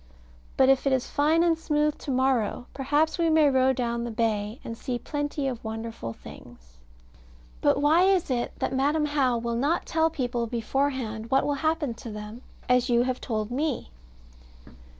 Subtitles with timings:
[0.57, 4.09] But if it is fine and smooth to morrow, perhaps we may row down the
[4.09, 6.79] bay, and see plenty of wonderful things.
[7.61, 11.93] But why is it that Madam How will not tell people beforehand what will happen
[11.93, 13.91] to them, as you have told me?